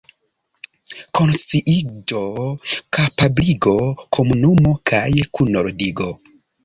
Konsciiĝo, 1.17 2.21
kapabligo, 2.97 3.75
komunumo 4.19 4.75
kaj 4.93 5.07
kunordigo. 5.39 6.09